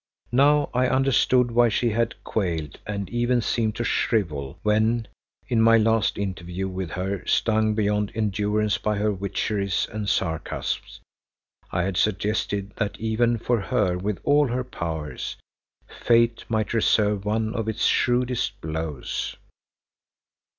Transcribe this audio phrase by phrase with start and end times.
[0.31, 5.07] Now I understood why she had quailed and even seemed to shrivel when,
[5.47, 11.01] in my last interview with her, stung beyond endurance by her witcheries and sarcasms,
[11.71, 15.37] I had suggested that even for her with all her powers,
[15.87, 19.35] Fate might reserve one of its shrewdest blows.